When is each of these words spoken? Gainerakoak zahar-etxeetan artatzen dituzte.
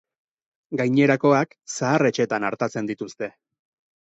Gainerakoak 0.79 1.53
zahar-etxeetan 1.75 2.49
artatzen 2.51 2.91
dituzte. 2.93 3.31